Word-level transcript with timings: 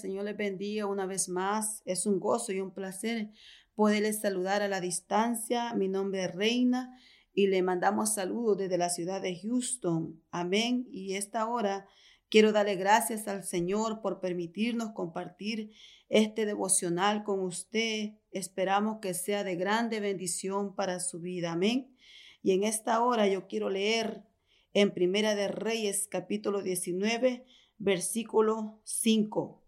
Señor 0.00 0.24
les 0.24 0.36
bendiga 0.36 0.86
una 0.86 1.06
vez 1.06 1.28
más. 1.28 1.82
Es 1.84 2.06
un 2.06 2.18
gozo 2.18 2.52
y 2.52 2.60
un 2.60 2.72
placer 2.72 3.30
poderles 3.74 4.20
saludar 4.20 4.62
a 4.62 4.68
la 4.68 4.80
distancia. 4.80 5.74
Mi 5.74 5.88
nombre 5.88 6.24
es 6.24 6.34
Reina 6.34 6.98
y 7.34 7.48
le 7.48 7.62
mandamos 7.62 8.14
saludos 8.14 8.58
desde 8.58 8.78
la 8.78 8.88
ciudad 8.88 9.20
de 9.20 9.38
Houston. 9.38 10.22
Amén. 10.30 10.88
Y 10.90 11.14
esta 11.14 11.46
hora 11.46 11.86
quiero 12.30 12.52
darle 12.52 12.76
gracias 12.76 13.28
al 13.28 13.44
Señor 13.44 14.00
por 14.00 14.20
permitirnos 14.20 14.92
compartir 14.92 15.72
este 16.08 16.46
devocional 16.46 17.22
con 17.22 17.40
usted. 17.40 18.12
Esperamos 18.30 19.00
que 19.00 19.12
sea 19.12 19.44
de 19.44 19.56
grande 19.56 20.00
bendición 20.00 20.74
para 20.74 20.98
su 20.98 21.20
vida. 21.20 21.52
Amén. 21.52 21.94
Y 22.42 22.52
en 22.52 22.64
esta 22.64 23.04
hora 23.04 23.28
yo 23.28 23.46
quiero 23.46 23.68
leer 23.68 24.24
en 24.72 24.92
Primera 24.94 25.34
de 25.34 25.48
Reyes 25.48 26.08
capítulo 26.10 26.62
19 26.62 27.44
versículo 27.78 28.80
5. 28.84 29.60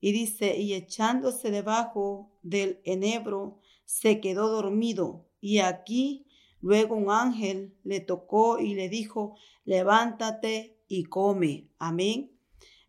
Y 0.00 0.12
dice, 0.12 0.56
y 0.56 0.74
echándose 0.74 1.50
debajo 1.50 2.30
del 2.42 2.80
enebro, 2.84 3.60
se 3.84 4.20
quedó 4.20 4.48
dormido. 4.48 5.26
Y 5.40 5.58
aquí 5.58 6.26
luego 6.60 6.96
un 6.96 7.10
ángel 7.10 7.74
le 7.84 8.00
tocó 8.00 8.58
y 8.58 8.74
le 8.74 8.88
dijo, 8.88 9.36
levántate 9.64 10.78
y 10.88 11.04
come. 11.04 11.68
Amén. 11.78 12.32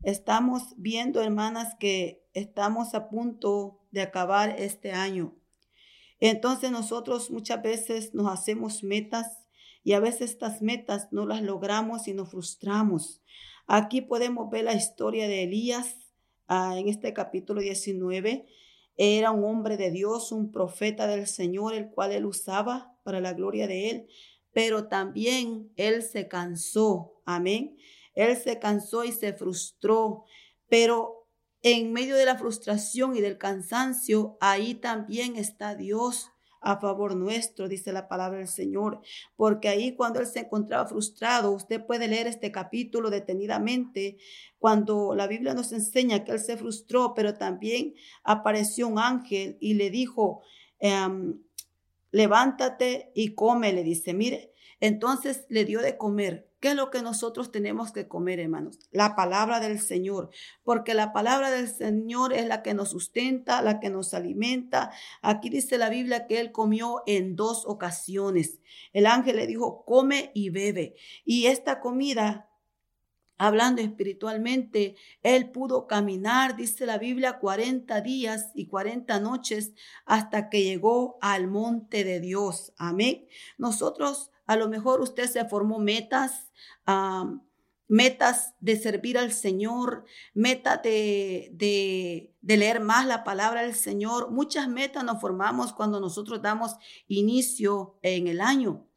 Estamos 0.04 0.74
viendo, 0.78 1.22
hermanas, 1.22 1.76
que 1.80 2.24
estamos 2.34 2.96
a 2.96 3.10
punto 3.10 3.80
de 3.92 4.02
acabar 4.02 4.56
este 4.58 4.94
año. 4.94 5.36
Entonces 6.20 6.72
nosotros 6.72 7.30
muchas 7.30 7.62
veces 7.62 8.14
nos 8.14 8.32
hacemos 8.32 8.84
metas 8.84 9.46
y 9.84 9.94
a 9.94 10.00
veces 10.00 10.32
estas 10.32 10.62
metas 10.62 11.08
no 11.12 11.26
las 11.26 11.42
logramos 11.42 12.08
y 12.08 12.14
nos 12.14 12.30
frustramos. 12.30 13.22
Aquí 13.68 14.02
podemos 14.02 14.50
ver 14.50 14.66
la 14.66 14.76
historia 14.76 15.28
de 15.28 15.44
Elías 15.44 16.01
ah, 16.52 16.78
en 16.78 16.90
este 16.90 17.14
capítulo 17.14 17.62
19. 17.62 18.46
Era 18.98 19.32
un 19.32 19.46
hombre 19.46 19.78
de 19.78 19.90
Dios, 19.90 20.34
un 20.34 20.52
profeta 20.52 21.08
del 21.08 21.26
Señor, 21.26 21.74
el 21.74 21.90
cual 21.90 22.12
él 22.12 22.26
usaba 22.26 22.98
para 23.04 23.22
la 23.22 23.34
gloria 23.34 23.68
de 23.68 23.90
él, 23.90 24.08
pero 24.52 24.88
también 24.88 25.72
él 25.78 26.04
se 26.04 26.28
cansó. 26.28 27.22
Amén. 27.26 27.78
Él 28.14 28.36
se 28.36 28.60
cansó 28.60 29.06
y 29.06 29.14
se 29.14 29.32
frustró, 29.32 30.26
pero 30.68 31.30
en 31.62 31.94
medio 31.94 32.18
de 32.18 32.26
la 32.26 32.38
frustración 32.38 33.16
y 33.16 33.22
del 33.22 33.38
cansancio, 33.38 34.38
ahí 34.42 34.76
también 34.76 35.38
está 35.38 35.76
Dios 35.76 36.32
a 36.62 36.80
favor 36.80 37.16
nuestro, 37.16 37.68
dice 37.68 37.92
la 37.92 38.08
palabra 38.08 38.38
del 38.38 38.48
Señor, 38.48 39.02
porque 39.36 39.68
ahí 39.68 39.96
cuando 39.96 40.20
él 40.20 40.28
se 40.28 40.42
encontraba 40.42 40.88
frustrado, 40.88 41.52
usted 41.52 41.84
puede 41.86 42.08
leer 42.08 42.28
este 42.28 42.52
capítulo 42.52 43.10
detenidamente, 43.10 44.18
cuando 44.60 45.16
la 45.16 45.28
Biblia 45.28 45.56
nos 45.56 45.72
enseña 45.72 46.24
que 46.24 46.34
él 46.34 46.40
se 46.40 46.58
frustró, 46.58 47.14
pero 47.16 47.34
también 47.34 47.96
apareció 48.24 48.88
un 48.88 49.00
ángel 49.00 49.58
y 49.60 49.74
le 49.74 49.90
dijo, 49.90 50.42
em, 50.80 51.42
levántate 52.12 53.12
y 53.16 53.34
come, 53.34 53.74
le 53.74 53.84
dice, 53.84 54.14
mire, 54.14 54.54
entonces 54.80 55.46
le 55.50 55.66
dio 55.66 55.82
de 55.82 55.98
comer 55.98 56.51
¿Qué 56.62 56.70
es 56.70 56.76
lo 56.76 56.92
que 56.92 57.02
nosotros 57.02 57.52
tenemos 57.52 57.92
que 57.92 58.08
comer, 58.08 58.40
hermanos? 58.40 58.78
La 58.92 59.16
palabra 59.16 59.60
del 59.60 59.80
Señor, 59.80 60.30
porque 60.64 60.94
la 60.94 61.12
palabra 61.12 61.50
del 61.50 61.68
Señor 61.68 62.34
es 62.34 62.46
la 62.46 62.62
que 62.62 62.76
nos 62.76 62.92
sustenta, 62.92 63.64
la 63.64 63.80
que 63.80 63.90
nos 63.90 64.14
alimenta. 64.14 64.92
Aquí 65.24 65.50
dice 65.50 65.80
la 65.80 65.90
Biblia 65.90 66.28
que 66.28 66.40
él 66.40 66.52
comió 66.52 67.02
en 67.08 67.36
dos 67.36 67.66
ocasiones. 67.66 68.60
El 68.94 69.08
ángel 69.08 69.38
le 69.38 69.48
dijo, 69.48 69.84
come 69.86 70.30
y 70.36 70.52
bebe. 70.52 70.94
Y 71.26 71.48
esta 71.48 71.80
comida 71.80 72.51
hablando 73.42 73.82
espiritualmente, 73.82 74.96
él 75.24 75.50
pudo 75.50 75.88
caminar, 75.88 76.56
dice 76.56 76.86
la 76.86 77.00
Biblia, 77.00 77.40
40 77.40 78.00
días 78.02 78.52
y 78.54 78.68
40 78.68 79.20
noches 79.20 79.74
hasta 80.06 80.48
que 80.48 80.64
llegó 80.64 81.18
al 81.22 81.48
monte 81.48 82.04
de 82.04 82.20
Dios. 82.20 82.72
Amén. 82.78 83.28
Nosotros 83.58 84.30
a 84.46 84.56
lo 84.58 84.70
mejor 84.70 85.02
usted 85.02 85.28
se 85.28 85.44
formó 85.46 85.80
metas, 85.80 86.52
metas 87.88 88.54
de 88.60 88.78
servir 88.78 89.18
al 89.18 89.32
Señor, 89.32 90.06
metas 90.36 90.84
de, 90.84 91.50
de, 91.54 92.36
de, 92.42 92.58
leer 92.58 92.80
más 92.80 93.08
la 93.08 93.24
palabra 93.24 93.64
del 93.64 93.74
Señor. 93.74 94.30
Muchas 94.30 94.68
metas 94.68 95.04
nos 95.04 95.20
formamos 95.20 95.74
cuando 95.74 96.00
nosotros 96.00 96.44
damos 96.44 96.76
inicio 97.08 97.98
en 98.04 98.28
el 98.28 98.40
año. 98.40 98.88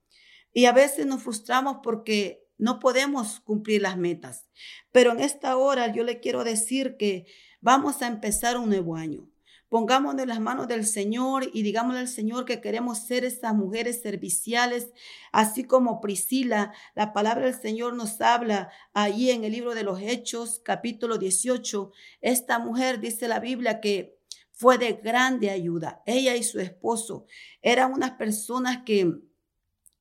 Y 0.53 0.67
a 0.67 0.73
veces 0.73 1.07
nos 1.07 1.23
frustramos 1.23 1.79
porque 1.83 2.44
no 2.59 2.79
podemos 2.79 3.41
cumplir 3.41 3.83
las 3.83 3.97
metas. 3.97 4.47
Pero 4.93 5.13
en 5.13 5.21
esta 5.21 5.57
hora 5.57 5.93
yo 5.93 6.05
le 6.05 6.21
quiero 6.21 6.45
decir 6.45 6.97
que 6.97 7.27
vamos 7.61 8.03
a 8.03 8.07
empezar 8.07 8.57
un 8.57 8.69
nuevo 8.69 8.97
año. 8.97 9.29
Pongámonos 9.75 10.23
en 10.23 10.29
las 10.29 10.39
manos 10.39 10.69
del 10.69 10.87
Señor 10.87 11.51
y 11.53 11.63
digámosle 11.63 11.99
al 11.99 12.09
Señor 12.09 12.45
que 12.45 12.61
queremos 12.61 13.07
ser 13.07 13.25
esas 13.25 13.57
mujeres 13.57 14.03
serviciales, 14.03 14.93
así 15.33 15.65
como 15.65 16.01
Priscila. 16.01 16.73
La 16.95 17.13
palabra 17.13 17.47
del 17.47 17.61
Señor 17.61 17.95
nos 17.95 18.21
habla 18.21 18.71
ahí 18.93 19.31
en 19.31 19.43
el 19.43 19.51
libro 19.51 19.75
de 19.75 19.83
los 19.83 20.01
Hechos, 20.01 20.61
capítulo 20.65 21.19
18. 21.19 21.91
Esta 22.21 22.61
mujer, 22.61 23.01
dice 23.01 23.27
la 23.27 23.41
Biblia, 23.41 23.81
que 23.81 24.17
fue 24.53 24.79
de 24.79 24.93
grande 24.93 25.51
ayuda. 25.51 26.03
Ella 26.07 26.37
y 26.37 26.45
su 26.45 26.61
esposo 26.61 27.27
eran 27.61 27.93
unas 27.93 28.13
personas 28.13 28.85
que, 28.87 29.13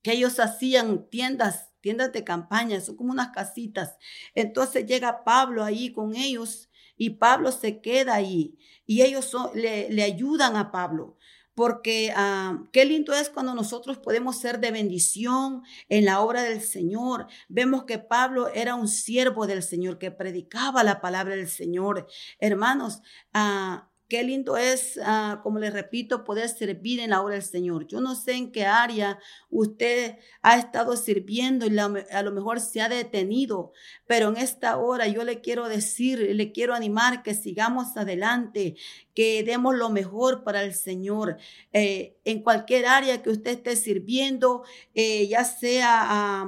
que 0.02 0.12
ellos 0.12 0.38
hacían 0.38 1.10
tiendas 1.10 1.73
tiendas 1.84 2.14
de 2.14 2.24
campaña, 2.24 2.80
son 2.80 2.96
como 2.96 3.12
unas 3.12 3.28
casitas. 3.28 3.98
Entonces 4.34 4.86
llega 4.86 5.22
Pablo 5.22 5.62
ahí 5.62 5.92
con 5.92 6.16
ellos 6.16 6.70
y 6.96 7.10
Pablo 7.10 7.52
se 7.52 7.82
queda 7.82 8.14
ahí 8.14 8.56
y 8.86 9.02
ellos 9.02 9.36
le, 9.52 10.02
ayudan 10.02 10.56
a 10.56 10.72
Pablo. 10.72 11.18
Porque 11.54 12.10
ah, 12.16 12.64
qué 12.72 12.86
lindo 12.86 13.12
es 13.12 13.28
cuando 13.28 13.54
nosotros 13.54 13.98
podemos 13.98 14.40
ser 14.40 14.60
de 14.60 14.70
bendición 14.70 15.62
en 15.90 16.06
la 16.06 16.20
obra 16.20 16.42
del 16.42 16.62
Señor. 16.62 17.26
Vemos 17.48 17.84
que 17.84 17.98
Pablo 17.98 18.48
era 18.48 18.74
un 18.74 18.88
siervo 18.88 19.46
del 19.46 19.62
Señor 19.62 19.98
que 19.98 20.10
predicaba 20.10 20.82
la 20.82 21.02
palabra 21.02 21.36
del 21.36 21.48
Señor. 21.48 22.08
Hermanos, 22.40 23.02
uh, 23.34 23.84
Qué 24.06 24.22
lindo 24.22 24.58
es, 24.58 25.00
ah, 25.02 25.40
como 25.42 25.58
les 25.58 25.72
repito, 25.72 26.24
poder 26.24 26.50
servir 26.50 27.00
en 27.00 27.10
la 27.10 27.22
obra 27.22 27.34
del 27.34 27.42
Señor. 27.42 27.86
Yo 27.86 28.00
no 28.02 28.14
sé 28.14 28.32
en 28.32 28.52
qué 28.52 28.66
área 28.66 29.18
usted 29.48 30.18
ha 30.42 30.58
estado 30.58 30.96
sirviendo 30.96 31.66
y 31.66 31.78
a 31.78 32.22
lo 32.22 32.32
mejor 32.32 32.60
se 32.60 32.82
ha 32.82 32.88
detenido, 32.90 33.72
pero 34.06 34.28
en 34.28 34.36
esta 34.36 34.76
hora 34.76 35.08
yo 35.08 35.24
le 35.24 35.40
quiero 35.40 35.68
decir, 35.68 36.18
le 36.18 36.52
quiero 36.52 36.74
animar 36.74 37.22
que 37.22 37.34
sigamos 37.34 37.96
adelante, 37.96 38.76
que 39.14 39.42
demos 39.42 39.74
lo 39.74 39.88
mejor 39.88 40.44
para 40.44 40.62
el 40.64 40.74
Señor. 40.74 41.38
Eh, 41.72 42.18
en 42.24 42.42
cualquier 42.42 42.86
área 42.86 43.22
que 43.22 43.30
usted 43.30 43.52
esté 43.52 43.74
sirviendo, 43.74 44.64
eh, 44.94 45.26
ya 45.28 45.44
sea 45.44 46.44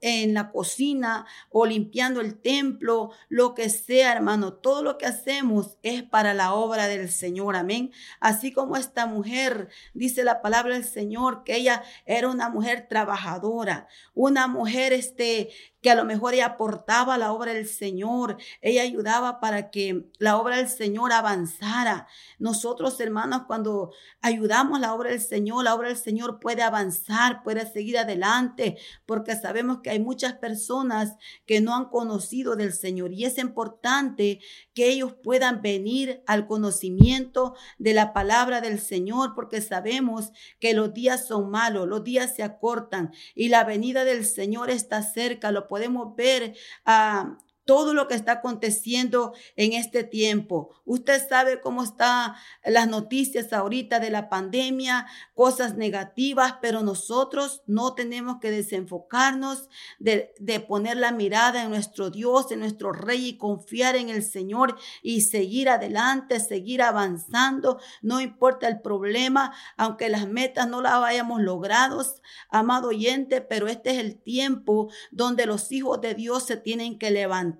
en 0.00 0.34
la 0.34 0.50
cocina 0.50 1.26
o 1.50 1.66
limpiando 1.66 2.20
el 2.20 2.38
templo, 2.38 3.10
lo 3.28 3.54
que 3.54 3.68
sea, 3.70 4.12
hermano, 4.12 4.54
todo 4.54 4.82
lo 4.82 4.98
que 4.98 5.06
hacemos 5.06 5.78
es 5.82 6.02
para 6.02 6.34
la 6.34 6.54
obra 6.54 6.88
del 6.88 7.10
Señor, 7.10 7.56
amén. 7.56 7.92
Así 8.20 8.52
como 8.52 8.76
esta 8.76 9.06
mujer, 9.06 9.68
dice 9.94 10.24
la 10.24 10.42
palabra 10.42 10.74
del 10.74 10.84
Señor, 10.84 11.44
que 11.44 11.56
ella 11.56 11.82
era 12.06 12.28
una 12.28 12.48
mujer 12.48 12.86
trabajadora, 12.88 13.88
una 14.14 14.46
mujer 14.46 14.92
este 14.92 15.50
que 15.84 15.90
a 15.90 15.94
lo 15.94 16.06
mejor 16.06 16.32
ella 16.32 16.46
aportaba 16.46 17.18
la 17.18 17.30
obra 17.30 17.52
del 17.52 17.68
Señor, 17.68 18.38
ella 18.62 18.80
ayudaba 18.80 19.38
para 19.38 19.70
que 19.70 20.06
la 20.18 20.38
obra 20.38 20.56
del 20.56 20.70
Señor 20.70 21.12
avanzara. 21.12 22.06
Nosotros, 22.38 22.98
hermanos, 23.00 23.42
cuando 23.46 23.92
ayudamos 24.22 24.80
la 24.80 24.94
obra 24.94 25.10
del 25.10 25.20
Señor, 25.20 25.62
la 25.62 25.74
obra 25.74 25.88
del 25.88 25.98
Señor 25.98 26.40
puede 26.40 26.62
avanzar, 26.62 27.42
puede 27.42 27.70
seguir 27.70 27.98
adelante, 27.98 28.78
porque 29.04 29.36
sabemos 29.36 29.80
que 29.82 29.90
hay 29.90 30.00
muchas 30.00 30.32
personas 30.32 31.16
que 31.44 31.60
no 31.60 31.76
han 31.76 31.90
conocido 31.90 32.56
del 32.56 32.72
Señor 32.72 33.12
y 33.12 33.26
es 33.26 33.36
importante 33.36 34.40
que 34.72 34.88
ellos 34.88 35.12
puedan 35.22 35.60
venir 35.60 36.22
al 36.26 36.46
conocimiento 36.46 37.56
de 37.76 37.92
la 37.92 38.14
palabra 38.14 38.62
del 38.62 38.80
Señor, 38.80 39.34
porque 39.34 39.60
sabemos 39.60 40.32
que 40.60 40.72
los 40.72 40.94
días 40.94 41.26
son 41.26 41.50
malos, 41.50 41.86
los 41.86 42.04
días 42.04 42.34
se 42.34 42.42
acortan 42.42 43.12
y 43.34 43.50
la 43.50 43.64
venida 43.64 44.04
del 44.04 44.24
Señor 44.24 44.70
está 44.70 45.02
cerca, 45.02 45.52
lo 45.52 45.68
podemos 45.74 46.14
ver 46.14 46.54
a 46.86 47.36
todo 47.64 47.94
lo 47.94 48.08
que 48.08 48.14
está 48.14 48.32
aconteciendo 48.32 49.32
en 49.56 49.72
este 49.72 50.04
tiempo. 50.04 50.70
Usted 50.84 51.26
sabe 51.26 51.60
cómo 51.60 51.82
están 51.82 52.34
las 52.64 52.88
noticias 52.88 53.52
ahorita 53.52 54.00
de 54.00 54.10
la 54.10 54.28
pandemia, 54.28 55.06
cosas 55.34 55.76
negativas, 55.76 56.56
pero 56.60 56.82
nosotros 56.82 57.62
no 57.66 57.94
tenemos 57.94 58.38
que 58.40 58.50
desenfocarnos 58.50 59.70
de, 59.98 60.34
de, 60.38 60.60
poner 60.60 60.96
la 60.96 61.12
mirada 61.12 61.62
en 61.62 61.70
nuestro 61.70 62.10
Dios, 62.10 62.52
en 62.52 62.60
nuestro 62.60 62.92
Rey 62.92 63.28
y 63.28 63.38
confiar 63.38 63.96
en 63.96 64.10
el 64.10 64.22
Señor 64.22 64.76
y 65.02 65.22
seguir 65.22 65.68
adelante, 65.68 66.40
seguir 66.40 66.82
avanzando. 66.82 67.80
No 68.02 68.20
importa 68.20 68.68
el 68.68 68.80
problema, 68.80 69.54
aunque 69.76 70.08
las 70.08 70.28
metas 70.28 70.68
no 70.68 70.82
las 70.82 70.94
hayamos 70.94 71.40
logrado, 71.40 72.04
amado 72.50 72.88
oyente, 72.88 73.40
pero 73.40 73.68
este 73.68 73.92
es 73.92 73.98
el 73.98 74.20
tiempo 74.20 74.90
donde 75.10 75.46
los 75.46 75.72
hijos 75.72 76.00
de 76.00 76.14
Dios 76.14 76.44
se 76.44 76.56
tienen 76.56 76.98
que 76.98 77.10
levantar 77.10 77.53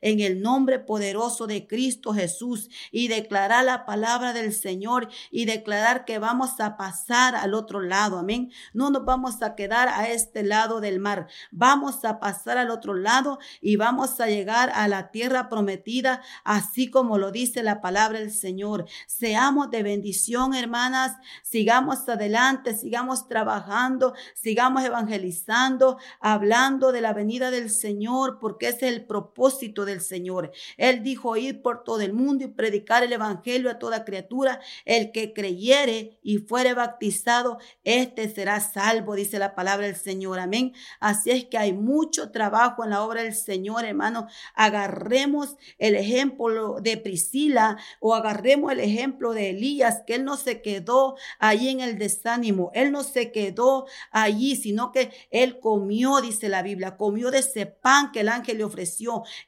en 0.00 0.20
el 0.20 0.40
nombre 0.42 0.78
poderoso 0.78 1.46
de 1.46 1.66
Cristo 1.66 2.12
Jesús 2.12 2.68
y 2.90 3.08
declarar 3.08 3.64
la 3.64 3.86
palabra 3.86 4.32
del 4.32 4.52
Señor 4.52 5.08
y 5.30 5.44
declarar 5.44 6.04
que 6.04 6.18
vamos 6.18 6.60
a 6.60 6.76
pasar 6.76 7.34
al 7.34 7.54
otro 7.54 7.80
lado. 7.80 8.18
Amén. 8.18 8.52
No 8.72 8.90
nos 8.90 9.04
vamos 9.04 9.42
a 9.42 9.54
quedar 9.54 9.88
a 9.88 10.08
este 10.08 10.42
lado 10.42 10.80
del 10.80 11.00
mar. 11.00 11.28
Vamos 11.50 12.04
a 12.04 12.20
pasar 12.20 12.58
al 12.58 12.70
otro 12.70 12.94
lado 12.94 13.38
y 13.60 13.76
vamos 13.76 14.20
a 14.20 14.26
llegar 14.26 14.70
a 14.74 14.88
la 14.88 15.10
tierra 15.10 15.48
prometida, 15.48 16.22
así 16.44 16.90
como 16.90 17.18
lo 17.18 17.30
dice 17.32 17.62
la 17.62 17.80
palabra 17.80 18.18
del 18.18 18.32
Señor. 18.32 18.86
Seamos 19.06 19.70
de 19.70 19.82
bendición, 19.82 20.54
hermanas. 20.54 21.16
Sigamos 21.42 22.08
adelante, 22.08 22.76
sigamos 22.76 23.28
trabajando, 23.28 24.14
sigamos 24.34 24.84
evangelizando, 24.84 25.98
hablando 26.20 26.92
de 26.92 27.00
la 27.00 27.12
venida 27.12 27.50
del 27.50 27.70
Señor, 27.70 28.38
porque 28.40 28.68
es 28.68 28.82
el 28.82 29.04
propósito 29.08 29.84
del 29.84 30.00
Señor. 30.00 30.52
Él 30.76 31.02
dijo 31.02 31.36
ir 31.36 31.62
por 31.62 31.82
todo 31.82 32.00
el 32.02 32.12
mundo 32.12 32.44
y 32.44 32.48
predicar 32.48 33.02
el 33.02 33.12
evangelio 33.12 33.70
a 33.70 33.80
toda 33.80 34.04
criatura. 34.04 34.60
El 34.84 35.10
que 35.10 35.32
creyere 35.32 36.20
y 36.22 36.38
fuere 36.38 36.74
bautizado, 36.74 37.58
este 37.82 38.28
será 38.28 38.60
salvo, 38.60 39.16
dice 39.16 39.40
la 39.40 39.56
palabra 39.56 39.86
del 39.86 39.96
Señor. 39.96 40.38
Amén. 40.38 40.72
Así 41.00 41.30
es 41.30 41.46
que 41.46 41.58
hay 41.58 41.72
mucho 41.72 42.30
trabajo 42.30 42.84
en 42.84 42.90
la 42.90 43.02
obra 43.02 43.22
del 43.22 43.34
Señor, 43.34 43.84
hermano. 43.84 44.28
Agarremos 44.54 45.56
el 45.78 45.96
ejemplo 45.96 46.76
de 46.80 46.96
Priscila 46.98 47.78
o 48.00 48.14
agarremos 48.14 48.70
el 48.72 48.80
ejemplo 48.80 49.32
de 49.32 49.50
Elías, 49.50 50.02
que 50.06 50.14
él 50.14 50.24
no 50.24 50.36
se 50.36 50.60
quedó 50.62 51.16
allí 51.38 51.70
en 51.70 51.80
el 51.80 51.98
desánimo. 51.98 52.70
Él 52.74 52.92
no 52.92 53.02
se 53.02 53.32
quedó 53.32 53.86
allí, 54.10 54.54
sino 54.56 54.92
que 54.92 55.10
él 55.30 55.58
comió, 55.60 56.20
dice 56.20 56.48
la 56.48 56.62
Biblia, 56.62 56.96
comió 56.96 57.30
de 57.30 57.38
ese 57.38 57.66
pan 57.66 58.12
que 58.12 58.20
el 58.20 58.28
ángel 58.28 58.58
le 58.58 58.64
ofreció 58.64 58.97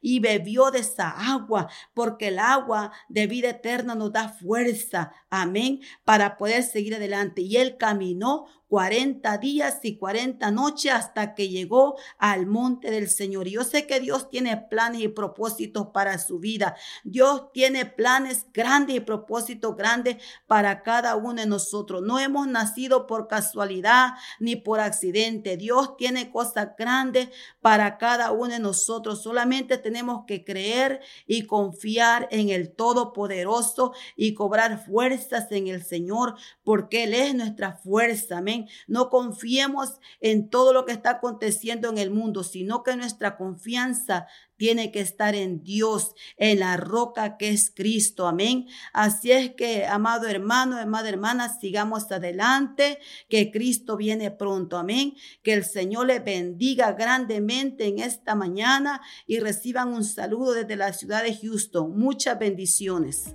y 0.00 0.20
bebió 0.20 0.70
de 0.70 0.80
esa 0.80 1.10
agua, 1.10 1.68
porque 1.94 2.28
el 2.28 2.38
agua 2.38 2.92
de 3.08 3.26
vida 3.26 3.50
eterna 3.50 3.94
nos 3.94 4.12
da 4.12 4.28
fuerza, 4.28 5.12
amén, 5.30 5.80
para 6.04 6.36
poder 6.36 6.62
seguir 6.62 6.94
adelante. 6.94 7.42
Y 7.42 7.56
él 7.56 7.76
caminó 7.78 8.46
40 8.70 9.36
días 9.38 9.80
y 9.82 9.96
40 9.96 10.48
noches 10.52 10.92
hasta 10.92 11.34
que 11.34 11.48
llegó 11.48 11.96
al 12.18 12.46
monte 12.46 12.92
del 12.92 13.10
Señor. 13.10 13.48
yo 13.48 13.64
sé 13.64 13.86
que 13.88 13.98
Dios 13.98 14.30
tiene 14.30 14.56
planes 14.56 15.02
y 15.02 15.08
propósitos 15.08 15.88
para 15.88 16.18
su 16.18 16.38
vida. 16.38 16.76
Dios 17.02 17.50
tiene 17.52 17.84
planes 17.84 18.46
grandes 18.54 18.96
y 18.96 19.00
propósitos 19.00 19.76
grandes 19.76 20.18
para 20.46 20.84
cada 20.84 21.16
uno 21.16 21.40
de 21.40 21.46
nosotros. 21.46 22.02
No 22.02 22.20
hemos 22.20 22.46
nacido 22.46 23.08
por 23.08 23.26
casualidad 23.26 24.10
ni 24.38 24.54
por 24.54 24.78
accidente. 24.78 25.56
Dios 25.56 25.96
tiene 25.96 26.30
cosas 26.30 26.68
grandes 26.78 27.28
para 27.60 27.98
cada 27.98 28.30
uno 28.30 28.52
de 28.52 28.60
nosotros. 28.60 29.20
Solamente 29.20 29.78
tenemos 29.78 30.26
que 30.26 30.44
creer 30.44 31.00
y 31.26 31.46
confiar 31.46 32.28
en 32.30 32.50
el 32.50 32.70
Todopoderoso 32.70 33.94
y 34.14 34.34
cobrar 34.34 34.78
en 35.50 35.68
el 35.68 35.82
Señor 35.82 36.34
porque 36.64 37.04
Él 37.04 37.14
es 37.14 37.34
nuestra 37.34 37.72
fuerza. 37.72 38.38
Amén. 38.38 38.68
No 38.86 39.10
confiemos 39.10 40.00
en 40.20 40.48
todo 40.48 40.72
lo 40.72 40.84
que 40.84 40.92
está 40.92 41.10
aconteciendo 41.10 41.88
en 41.88 41.98
el 41.98 42.10
mundo, 42.10 42.44
sino 42.44 42.82
que 42.82 42.96
nuestra 42.96 43.36
confianza 43.36 44.26
tiene 44.56 44.92
que 44.92 45.00
estar 45.00 45.34
en 45.34 45.62
Dios, 45.62 46.14
en 46.36 46.60
la 46.60 46.76
roca 46.76 47.38
que 47.38 47.48
es 47.48 47.72
Cristo. 47.74 48.28
Amén. 48.28 48.66
Así 48.92 49.32
es 49.32 49.54
que, 49.54 49.86
amado 49.86 50.28
hermano, 50.28 50.76
amada 50.76 51.08
hermana, 51.08 51.48
sigamos 51.48 52.12
adelante, 52.12 52.98
que 53.30 53.50
Cristo 53.50 53.96
viene 53.96 54.30
pronto. 54.30 54.76
Amén. 54.76 55.14
Que 55.42 55.54
el 55.54 55.64
Señor 55.64 56.08
le 56.08 56.18
bendiga 56.18 56.92
grandemente 56.92 57.86
en 57.86 58.00
esta 58.00 58.34
mañana 58.34 59.00
y 59.26 59.40
reciban 59.40 59.94
un 59.94 60.04
saludo 60.04 60.52
desde 60.52 60.76
la 60.76 60.92
ciudad 60.92 61.22
de 61.22 61.34
Houston. 61.34 61.98
Muchas 61.98 62.38
bendiciones. 62.38 63.34